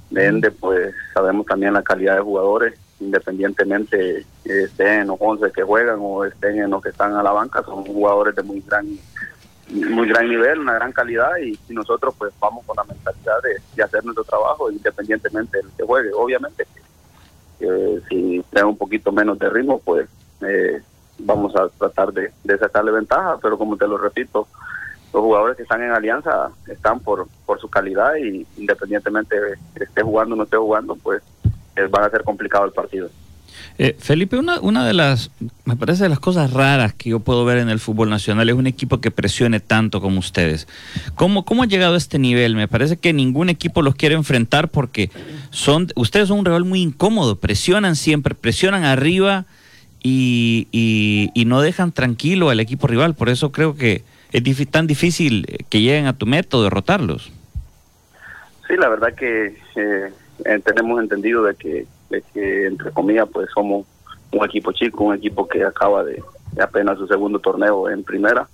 [0.09, 5.97] De pues sabemos también la calidad de jugadores, independientemente estén en los 11 que juegan
[6.01, 8.87] o estén en los que están a la banca, son jugadores de muy gran
[9.69, 13.35] muy gran nivel, una gran calidad y, nosotros pues vamos con la mentalidad
[13.75, 16.11] de, hacer nuestro trabajo independientemente del que juegue.
[16.13, 16.65] Obviamente
[17.59, 20.07] eh, si tenga un poquito menos de ritmo, pues
[20.41, 20.81] eh,
[21.19, 24.47] vamos a tratar de sacarle ventaja, pero como te lo repito,
[25.13, 30.01] los jugadores que están en Alianza están por, por su calidad y independientemente de esté
[30.03, 31.21] jugando o no esté jugando, pues
[31.75, 33.09] eh, van a ser complicado el partido.
[33.79, 35.29] Eh, Felipe, una, una de las,
[35.65, 38.55] me parece de las cosas raras que yo puedo ver en el fútbol nacional es
[38.55, 40.67] un equipo que presione tanto como ustedes.
[41.15, 42.55] ¿Cómo, cómo han llegado a este nivel?
[42.55, 45.09] Me parece que ningún equipo los quiere enfrentar porque
[45.51, 49.45] son, ustedes son un rival muy incómodo, presionan siempre, presionan arriba
[50.03, 53.13] y, y- y no dejan tranquilo al equipo rival.
[53.15, 57.31] Por eso creo que es tan difícil eh, que lleguen a tu método derrotarlos.
[58.67, 60.11] Sí, la verdad que eh,
[60.45, 63.85] eh, tenemos entendido de que, de que, entre comillas, pues somos
[64.31, 68.47] un equipo chico, un equipo que acaba de, de apenas su segundo torneo en primera.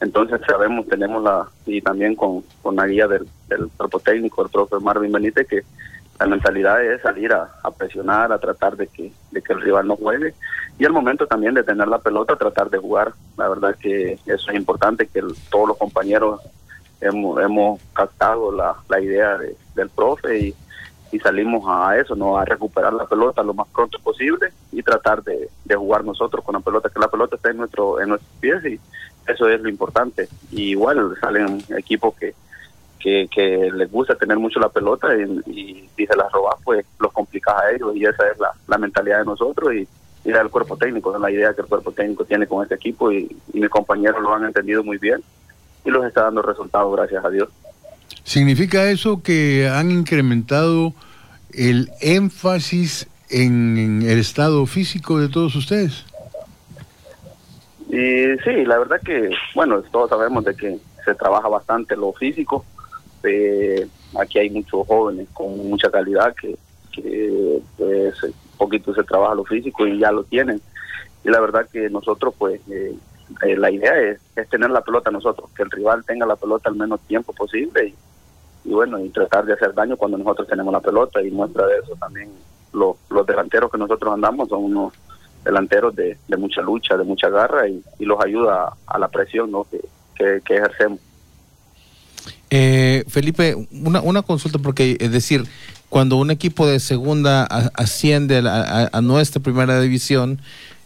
[0.00, 4.50] Entonces sabemos, tenemos la, y también con, con la guía del, del cuerpo técnico, el
[4.50, 5.62] profe Marvin Benítez, que
[6.18, 9.96] la mentalidad es salir a, presionar, a tratar de que, de que el rival no
[9.96, 10.34] juegue.
[10.78, 13.12] Y al momento también de tener la pelota, tratar de jugar.
[13.36, 16.40] La verdad que eso es importante, que todos los compañeros
[17.00, 20.54] hemos, hemos captado la, la idea de- del profe y,
[21.12, 25.22] y salimos a eso, no a recuperar la pelota lo más pronto posible y tratar
[25.22, 28.32] de, de jugar nosotros con la pelota, que la pelota esté en nuestro en nuestros
[28.40, 28.80] pies y
[29.26, 30.28] eso es lo importante.
[30.52, 32.34] Y igual salen equipos que,
[33.04, 36.86] que, que les gusta tener mucho la pelota y, y si se la robas, pues
[36.98, 39.86] los complicas a ellos y esa es la, la mentalidad de nosotros y,
[40.24, 43.12] y la del cuerpo técnico, la idea que el cuerpo técnico tiene con este equipo
[43.12, 45.22] y, y mis compañeros lo han entendido muy bien
[45.84, 47.50] y los está dando resultados, gracias a Dios.
[48.22, 50.94] ¿Significa eso que han incrementado
[51.52, 56.06] el énfasis en el estado físico de todos ustedes?
[57.90, 62.64] Y sí, la verdad que, bueno, todos sabemos de que se trabaja bastante lo físico.
[63.24, 63.86] Eh,
[64.18, 66.56] aquí hay muchos jóvenes con mucha calidad que,
[66.92, 68.14] que pues,
[68.56, 70.60] poquito se trabaja lo físico y ya lo tienen.
[71.24, 72.94] Y la verdad que nosotros, pues, eh,
[73.42, 76.68] eh, la idea es, es tener la pelota nosotros, que el rival tenga la pelota
[76.68, 77.94] al menos tiempo posible
[78.64, 81.78] y, bueno, y tratar de hacer daño cuando nosotros tenemos la pelota y muestra de
[81.78, 82.30] eso también
[82.72, 84.92] lo- los delanteros que nosotros andamos son unos
[85.44, 89.66] delanteros de, mucha lucha, de mucha garra y, los ayuda a, la presión ¿no?
[90.14, 91.00] que ejercemos.
[92.50, 95.44] Eh, Felipe, una, una consulta porque es decir,
[95.88, 100.40] cuando un equipo de segunda asciende a, a- nuestra primera división,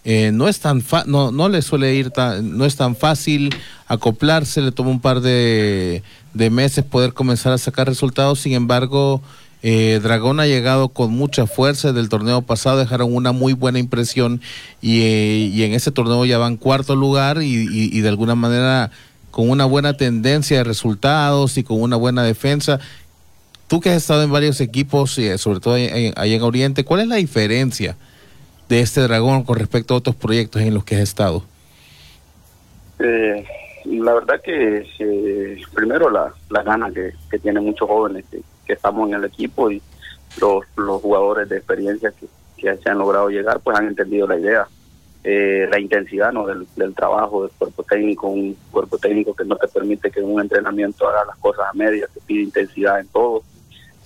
[0.05, 3.55] eh, no es tan fa- no, no le suele ir tan, no es tan fácil
[3.87, 6.03] acoplarse, le toma un par de,
[6.35, 9.21] meses poder comenzar a sacar resultados, sin embargo,
[9.63, 14.41] eh, Dragón ha llegado con mucha fuerza del torneo pasado, dejaron una muy buena impresión
[14.81, 18.91] y, eh, y en ese torneo ya van cuarto lugar y de alguna manera
[19.39, 22.81] con una buena tendencia de resultados y con una buena defensa.
[23.69, 27.07] Tú que has estado en varios equipos, y sobre todo ahí en, Oriente, ¿cuál es
[27.07, 27.95] la diferencia
[28.69, 31.45] de este Dragón con respecto a otros proyectos en los que has estado?
[32.99, 33.47] Eh,
[33.85, 38.73] la verdad que eh, primero la, la gana que, que tienen muchos jóvenes que, que
[38.73, 39.81] estamos en el equipo y
[40.41, 44.37] los, los jugadores de experiencia que, que se han logrado llegar pues han entendido la
[44.37, 44.67] idea.
[45.25, 46.47] Eh, la intensidad ¿no?
[46.47, 50.33] del, del trabajo del cuerpo técnico, un cuerpo técnico que no te permite que en
[50.33, 53.43] un entrenamiento haga las cosas a medias, te pide intensidad en todo.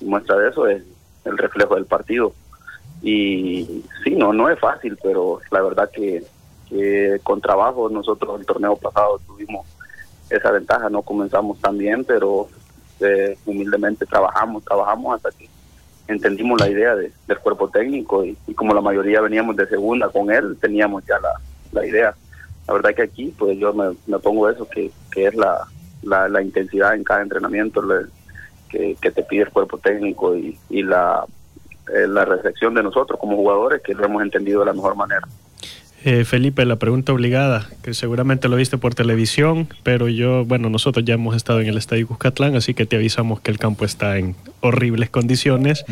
[0.00, 0.82] Y muestra de eso es
[1.24, 2.32] el reflejo del partido.
[3.02, 6.24] Y sí, no, no es fácil, pero la verdad que,
[6.68, 9.66] que con trabajo nosotros el torneo pasado tuvimos
[10.30, 10.88] esa ventaja.
[10.88, 12.48] No comenzamos tan bien, pero
[13.00, 15.48] eh, humildemente trabajamos, trabajamos hasta que
[16.08, 20.30] entendimos la idea de- del cuerpo técnico y, como la mayoría veníamos de segunda con
[20.30, 21.32] él, teníamos ya la,
[21.72, 22.14] la idea.
[22.66, 25.66] La verdad que aquí, pues yo me, me pongo eso, que, que es la,
[26.02, 27.82] la, la intensidad en cada entrenamiento
[28.68, 31.24] que, que te pide el cuerpo técnico y, y la,
[31.92, 35.26] eh, la recepción de nosotros como jugadores, que lo hemos entendido de la mejor manera.
[36.04, 41.04] Eh, Felipe, la pregunta obligada, que seguramente lo viste por televisión, pero yo, bueno, nosotros
[41.04, 44.18] ya hemos estado en el Estadio Cuscatlán, así que te avisamos que el campo está
[44.18, 45.84] en horribles condiciones.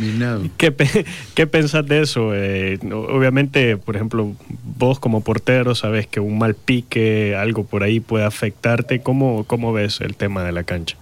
[0.56, 1.04] ¿Qué, pe-
[1.36, 2.32] qué pensás de eso?
[2.34, 4.32] Eh, obviamente, por ejemplo,
[4.78, 9.02] vos como portero sabes que un mal pique, algo por ahí puede afectarte.
[9.02, 10.96] ¿Cómo, cómo ves el tema de la cancha?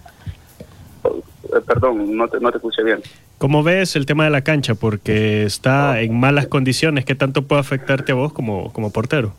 [1.05, 2.99] Eh, perdón, no te, no te escuché bien.
[3.39, 4.75] ¿Cómo ves el tema de la cancha?
[4.75, 7.05] Porque está en malas condiciones.
[7.05, 9.31] ¿Qué tanto puede afectarte a vos como, como portero?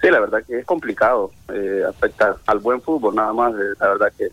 [0.00, 3.88] Sí, la verdad que es complicado, eh, afecta al buen fútbol nada más, eh, la
[3.90, 4.28] verdad que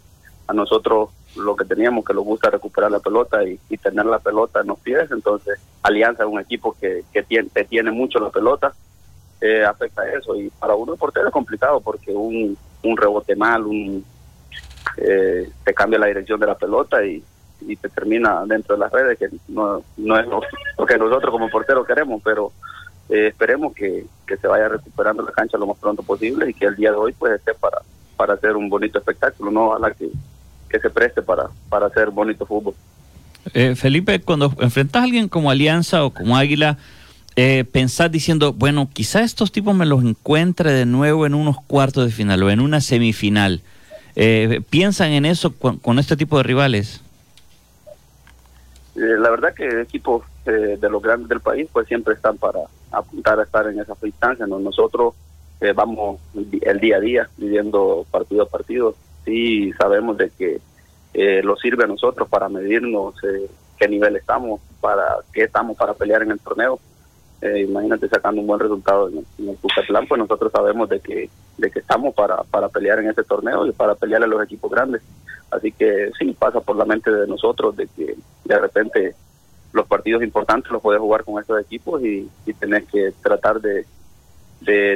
[0.47, 4.61] a nosotros lo que teníamos que nos gusta recuperar la pelota y, tener la pelota
[4.61, 8.29] en los pies, entonces Alianza es un equipo que, que tiene, te tiene mucho la
[8.29, 8.73] pelota,
[9.41, 13.63] eh, afecta eso y para uno de portero es complicado porque un, un rebote mal,
[13.65, 14.03] un
[14.95, 17.21] eh, te cambia la dirección de la pelota y,
[17.61, 20.41] y te termina dentro de las redes que no, no es lo,
[20.85, 22.51] que nosotros como porteros queremos, pero
[23.09, 26.65] eh, esperemos que, que se vaya recuperando la cancha lo más pronto posible y que
[26.65, 27.81] el día de hoy pues esté para,
[28.15, 30.09] para hacer un bonito espectáculo, no ojalá que,
[30.69, 32.73] que se preste para, para hacer bonito fútbol.
[33.53, 36.77] Eh, Felipe, cuando enfrentas a alguien como Alianza o como Águila,
[37.35, 42.05] eh, pensás diciendo, bueno, quizá estos tipos me los encuentre de nuevo en unos cuartos
[42.05, 43.61] de final o en una semifinal.
[44.15, 47.01] Eh, ¿Piensan en eso con, con este tipo de rivales?
[48.97, 52.61] Eh, la verdad que equipos eh, de los grandes del país pues siempre están para
[52.91, 54.47] apuntar a estar en esas instancias.
[54.49, 54.59] ¿no?
[54.59, 55.13] Nosotros
[55.59, 58.95] eh, vamos el día a día viviendo partido a partido.
[59.25, 60.59] Sí sabemos de que
[61.13, 65.93] eh, lo sirve a nosotros para medirnos eh, qué nivel estamos, para qué estamos para
[65.93, 66.79] pelear en el torneo.
[67.39, 71.71] Imagínate sacando un buen resultado en, en el Cucatlán, pues nosotros sabemos de que de
[71.71, 75.03] que estamos para, para pelear en ese torneo y para pelear a los equipos grandes.
[75.51, 79.15] Así que sí, pasa por la mente de nosotros de que de repente
[79.73, 83.85] los partidos importantes los puedes jugar con estos equipos y, y tenés que tratar de,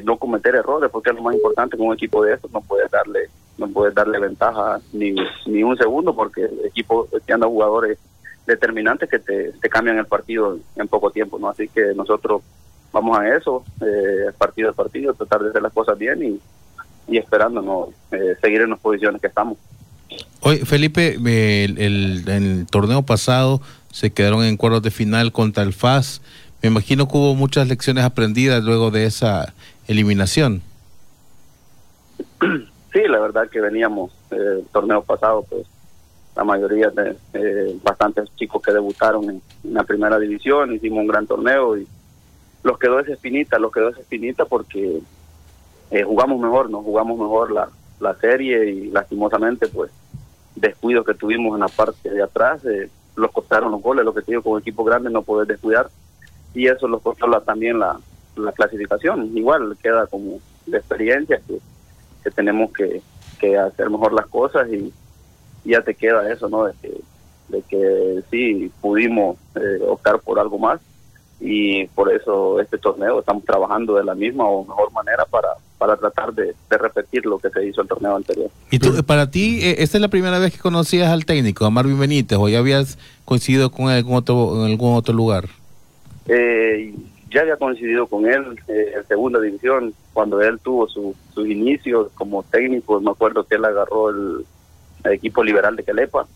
[0.03, 2.51] no cometer errores porque es lo más importante con un equipo de estos.
[2.51, 5.13] No puedes darle no puedes darle ventaja ni,
[5.45, 7.99] ni un segundo porque el equipo tiene jugadores
[8.47, 12.41] determinantes que te, te cambian el partido en poco tiempo no así que nosotros
[12.91, 16.41] vamos a eso eh, partido a partido tratar de hacer las cosas bien y,
[17.07, 19.59] y esperándonos eh, seguir en las posiciones que estamos
[20.41, 21.77] Oye, Felipe, el,
[22.27, 26.21] el- torneo pasado se quedaron en cuartos de final contra el FAS.
[26.63, 29.53] Me imagino que hubo muchas lecciones aprendidas luego de esa
[29.87, 30.61] eliminación.
[32.93, 35.65] Sí, la verdad que veníamos eh, el torneo pasado, pues
[36.35, 41.07] la mayoría de eh, bastantes chicos que debutaron en, en la primera división, hicimos un
[41.07, 41.87] gran torneo y
[42.63, 44.99] los quedó esa espinita, los quedó esa espinita porque
[45.91, 47.69] eh, jugamos mejor, nos jugamos mejor la,
[47.99, 49.91] la serie y lastimosamente pues
[50.55, 54.21] descuidos que tuvimos en la parte de atrás eh, los costaron los goles, lo que
[54.21, 55.89] te digo, con equipo grande no poder descuidar
[56.53, 57.99] y eso los costó la- también la,
[58.35, 59.35] la clasificación.
[59.37, 63.01] Igual queda como de experiencia que, tenemos que,
[63.57, 64.93] hacer mejor las cosas y,
[65.63, 66.65] ya te queda eso, ¿no?
[66.65, 67.01] De que,
[67.49, 70.79] de que sí pudimos eh, optar por algo más
[71.39, 75.49] y por eso este torneo estamos trabajando de la misma o mejor manera para,
[75.81, 78.51] para tratar de, de repetir lo que se hizo el torneo anterior.
[78.69, 81.71] ¿Y tú, para ti, eh, esta es la primera vez que conocías al técnico, a
[81.71, 85.45] Marvin Benítez, o ya habías coincidido con él en, algún otro, en algún otro lugar?
[86.27, 86.93] Eh,
[87.31, 92.09] ya había coincidido con él eh, en segunda división cuando él tuvo su- sus inicios
[92.13, 93.01] como técnico.
[93.01, 94.45] Me acuerdo que él agarró el,
[95.05, 96.27] el equipo liberal de Quelepa.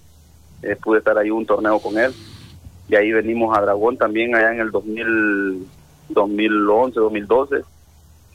[0.63, 2.11] Eh, pude estar ahí un torneo con él.
[2.89, 5.67] Y ahí venimos a Dragón también allá en el 2000,
[6.09, 7.55] 2011, 2012,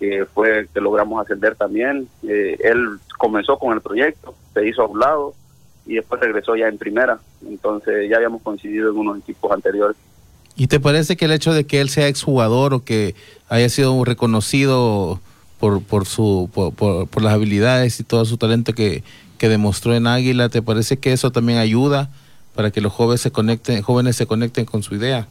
[0.01, 2.09] que fue que logramos ascender también.
[2.27, 5.35] Eh, él comenzó con el proyecto, se hizo a un lado
[5.87, 7.21] y después regresó ya en primera.
[7.47, 9.97] Entonces ya habíamos coincidido en unos equipos anteriores.
[10.57, 13.15] ¿Y te parece que el hecho de que él sea exjugador o que
[13.49, 15.21] haya sido reconocido
[15.61, 19.05] por, por, su, por, por- por las habilidades y todo su talento que,
[19.39, 22.11] que demostró en Águila, ¿te parece que eso también ayuda
[22.55, 25.29] para que los jóvenes se conecten, jóvenes se conecten con su idea?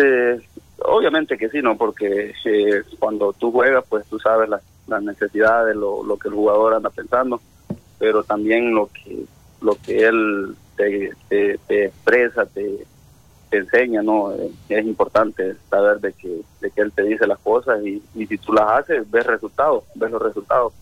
[0.00, 0.40] Eh,
[0.84, 1.76] obviamente que sí, ¿no?
[1.76, 6.34] Porque eh, cuando tú juegas, pues tú sabes las las necesidades, lo, lo que el
[6.34, 7.40] jugador anda pensando,
[7.98, 9.24] pero también lo que
[9.60, 12.86] lo que él te, te, te expresa, te,
[13.50, 14.32] te enseña, ¿no?
[14.32, 18.26] Eh, es importante saber de que, de que él te dice las cosas y, y
[18.26, 20.72] si tú las haces, ves resultados, ves los resultados.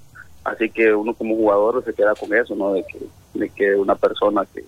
[0.45, 2.75] Así que uno como jugador se queda con eso, ¿no?
[2.75, 2.99] De que,
[3.35, 4.65] de que una persona que,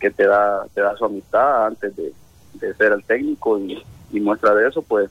[0.00, 2.12] que te da te da su amistad antes de,
[2.54, 5.10] de ser el técnico y, y muestra de eso, pues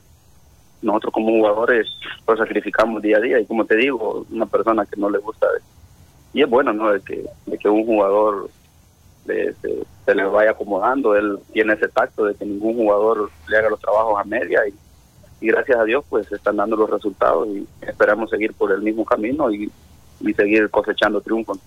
[0.82, 1.86] nosotros como jugadores
[2.24, 5.46] pues sacrificamos día a día y como te digo, una persona que no le gusta
[6.32, 6.92] y es bueno, ¿no?
[6.92, 8.50] De que, de que un jugador
[9.26, 13.70] le- se, le vaya acomodando, él tiene ese tacto de que ningún jugador le haga
[13.70, 14.74] los trabajos a media y,
[15.44, 19.04] y gracias a Dios pues están dando los resultados y esperamos seguir por el mismo
[19.04, 19.70] camino y,
[20.20, 21.58] y seguir cosechando triunfos.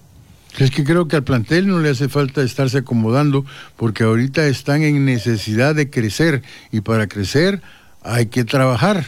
[0.57, 3.45] Es que creo que al plantel no le hace falta estarse acomodando
[3.77, 6.41] porque ahorita están en necesidad de crecer
[6.71, 7.61] y para crecer
[8.01, 9.03] hay que trabajar.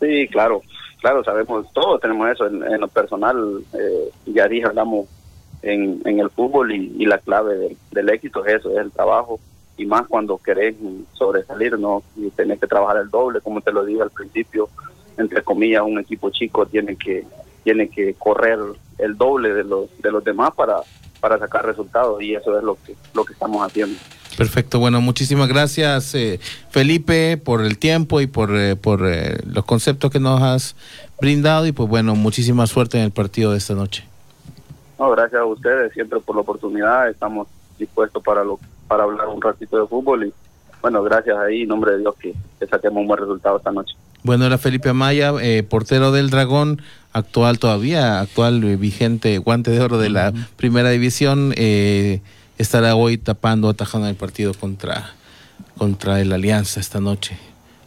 [0.00, 0.62] Sí, claro,
[1.00, 5.06] claro, sabemos, todos tenemos eso en, en lo personal, eh, ya dije, hablamos
[5.62, 9.40] en, en el fútbol y, la clave del, del éxito es eso, es el trabajo
[9.76, 10.76] y más cuando querés
[11.14, 12.02] sobresalir, ¿no?
[12.16, 14.68] Y tenés que trabajar el doble, como te lo dije al principio,
[15.16, 17.24] entre comillas, un equipo chico tiene que
[17.64, 18.58] tiene que correr
[18.98, 20.76] el doble de los de los demás para
[21.20, 23.98] para sacar resultados y eso es lo que lo que estamos haciendo.
[24.36, 26.40] Perfecto, bueno, muchísimas gracias eh,
[26.70, 30.76] Felipe por el tiempo y por, eh, por eh, los conceptos que nos has
[31.20, 34.04] brindado y pues bueno, muchísima suerte en el partido de esta noche.
[34.98, 37.08] No, gracias a ustedes siempre por la oportunidad.
[37.08, 37.48] Estamos
[37.78, 38.58] dispuestos para lo,
[38.88, 40.32] para hablar un ratito de fútbol y
[40.80, 43.94] bueno, gracias ahí, en nombre de Dios, que, que saquemos un buen resultado esta noche.
[44.22, 46.82] Bueno, era Felipe Amaya, eh, portero del Dragón,
[47.14, 52.20] actual todavía, actual eh, vigente guante de oro de la primera división, eh,
[52.58, 55.14] estará hoy tapando, atajando el partido contra,
[55.78, 57.38] contra el Alianza esta noche.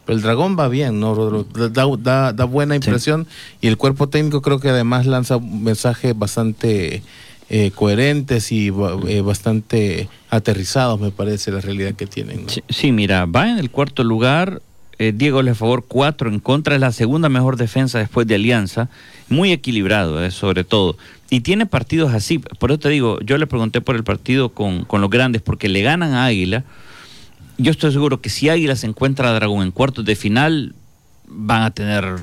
[0.04, 1.14] Pero el Dragón va bien, ¿no?
[1.14, 1.44] Rodro?
[1.68, 3.26] Da, da- da buena impresión
[3.60, 7.02] y el cuerpo técnico creo que además lanza un mensaje bastante
[7.50, 8.68] eh, coherentes y
[9.06, 12.44] eh, bastante aterrizados, me parece, la realidad que tienen.
[12.44, 12.48] ¿no?
[12.48, 14.62] Sí, sí, mira, va en el cuarto lugar.
[14.98, 18.88] Eh, Diego Le favor 4 en contra, es la segunda mejor defensa después de Alianza.
[19.28, 20.96] Muy equilibrado, eh, sobre todo.
[21.30, 22.38] Y tiene partidos así.
[22.38, 25.68] Por eso te digo, yo le pregunté por el partido con, con los grandes, porque
[25.68, 26.64] le ganan a Águila.
[27.58, 30.74] Yo estoy seguro que si Águila se encuentra a Dragón en cuartos de final,
[31.26, 32.16] van a tener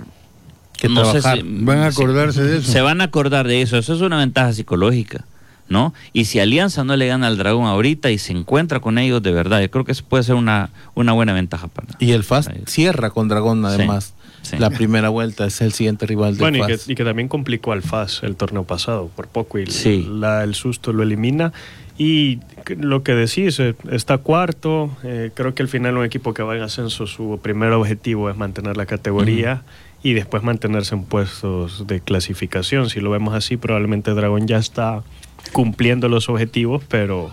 [0.78, 1.38] Que no sé trabajar.
[1.38, 2.72] si- Van a acordarse de eso.
[2.72, 3.78] Se van a acordar de eso.
[3.78, 5.26] Eso es una ventaja psicológica,
[5.70, 5.94] ¿no?
[6.14, 9.32] Y si Alianza no le gana al Dragón ahorita y se encuentra con ellos de
[9.32, 11.88] verdad, yo creo que eso puede ser una, una buena ventaja para.
[12.00, 14.14] Y el FAS cierra con Dragón además.
[14.42, 14.58] sí.
[14.60, 16.90] La primera vuelta es el siguiente rival del Bueno, y que, FAS.
[16.90, 20.08] y que también complicó al FAS el torneo pasado por poco y Sí.
[20.10, 21.52] la- el susto lo elimina.
[21.98, 22.40] Y
[22.78, 24.96] lo que decís, eh, está cuarto.
[25.04, 28.36] eh, creo que al final un equipo que va en ascenso, su primer objetivo es
[28.38, 29.64] mantener la categoría
[30.04, 32.90] y después mantenerse en puestos de clasificación.
[32.90, 35.04] Si lo vemos así, probablemente Dragón ya está
[35.52, 37.32] cumpliendo los objetivos, pero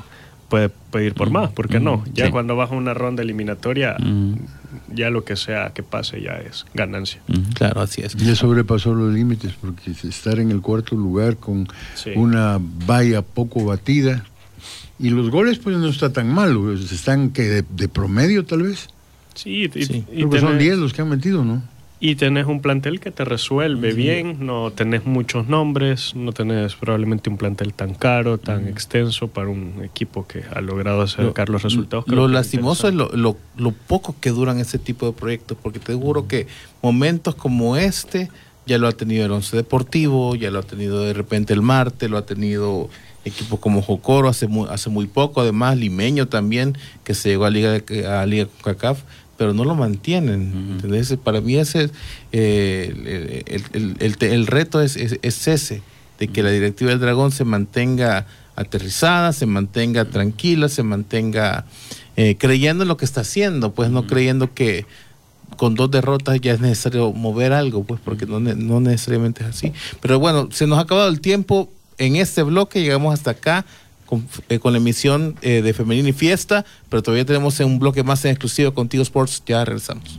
[0.48, 2.04] puede, puede ir por más, ¿por qué no?
[2.12, 2.30] Ya Sí.
[2.32, 3.96] cuando vas a una ronda eliminatoria,
[4.94, 7.20] ya lo que sea que pase ya es ganancia.
[7.54, 8.14] Claro, así es.
[8.16, 12.10] Ya sobrepasó los límites porque estar en el cuarto lugar con Sí.
[12.14, 14.24] una valla poco batida
[14.98, 18.88] y los goles pues no está tan mal, están que de, de promedio tal vez.
[19.34, 21.62] Sí, y, y Creo que son tenés- 10 los que han metido, ¿no?
[22.04, 27.30] Y tenés un plantel que te resuelve bien, no tenés muchos nombres, no tenés probablemente
[27.30, 32.04] un plantel tan caro, tan extenso para un equipo que ha logrado acercar los resultados.
[32.04, 35.78] Creo Lo lastimoso es lo, lo, lo poco que duran ese tipo de proyectos, porque
[35.78, 36.48] te juro que
[36.82, 38.28] momentos como este
[38.66, 42.08] ya lo ha tenido el Once Deportivo, ya lo ha tenido de repente el Marte,
[42.08, 42.90] lo ha tenido
[43.24, 47.50] equipos como Jocoro hace muy, hace muy poco, además Limeño también, que se llegó a
[47.50, 49.02] Liga, a Liga CACAF,
[49.36, 50.52] pero no lo mantienen.
[50.72, 51.14] ¿entendés?
[51.22, 51.90] Para mí ese es,
[52.32, 55.82] eh, el, el- el- el- reto es, es- es ese,
[56.18, 58.26] de que la directiva del Dragón se mantenga
[58.56, 61.64] aterrizada, se mantenga tranquila, se mantenga
[62.16, 64.84] eh, creyendo en lo que está haciendo, pues no creyendo que
[65.56, 69.72] con dos derrotas ya es necesario mover algo, pues porque no, no necesariamente es así.
[70.00, 73.64] Pero bueno, se nos ha acabado el tiempo en este bloque, llegamos hasta acá
[74.06, 78.02] con, eh, con la emisión eh, de Femenina y Fiesta, pero todavía tenemos un bloque
[78.02, 80.18] más en exclusivo contigo Sports, ya regresamos.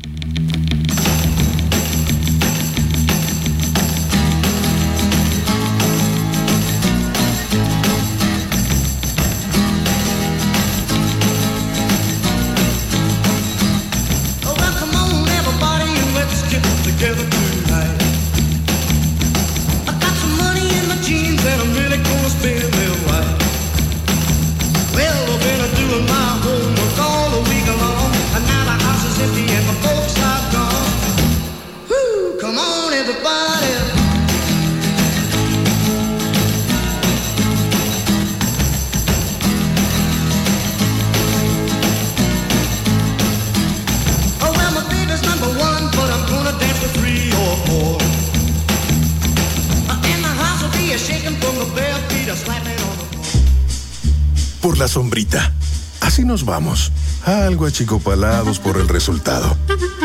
[56.46, 56.92] Vamos,
[57.26, 59.58] algo achicopalados por el resultado.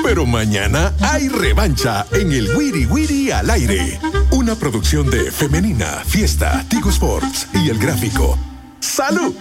[0.03, 4.01] Pero mañana hay revancha en el Wiri Wiri al aire.
[4.31, 8.39] Una producción de Femenina, Fiesta, Tigo Sports y El Gráfico.
[8.81, 9.35] ¡Salud!